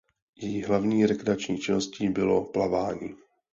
Její 0.35 0.63
hlavní 0.63 1.05
rekreační 1.05 1.57
činností 1.57 2.09
bylo 2.09 2.45
plavání. 2.45 3.15